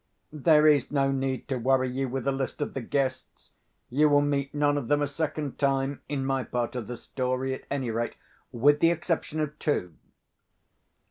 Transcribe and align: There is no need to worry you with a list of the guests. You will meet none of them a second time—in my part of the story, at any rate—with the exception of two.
There 0.33 0.65
is 0.65 0.89
no 0.89 1.11
need 1.11 1.47
to 1.49 1.59
worry 1.59 1.87
you 1.87 2.09
with 2.09 2.25
a 2.25 2.31
list 2.31 2.59
of 2.59 2.73
the 2.73 2.81
guests. 2.81 3.51
You 3.87 4.09
will 4.09 4.23
meet 4.23 4.51
none 4.51 4.75
of 4.75 4.87
them 4.87 4.99
a 4.99 5.07
second 5.07 5.59
time—in 5.59 6.25
my 6.25 6.43
part 6.43 6.75
of 6.75 6.87
the 6.87 6.97
story, 6.97 7.53
at 7.53 7.65
any 7.69 7.91
rate—with 7.91 8.79
the 8.79 8.89
exception 8.89 9.39
of 9.41 9.59
two. 9.59 9.93